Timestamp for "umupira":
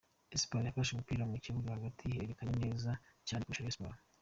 0.91-1.29